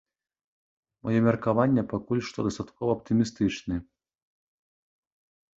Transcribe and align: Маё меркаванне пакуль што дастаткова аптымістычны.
Маё 1.07 1.19
меркаванне 1.27 1.83
пакуль 1.93 2.25
што 2.29 2.47
дастаткова 2.49 2.89
аптымістычны. 2.97 3.81